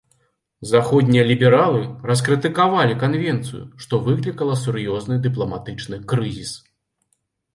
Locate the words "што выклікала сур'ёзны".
3.85-5.15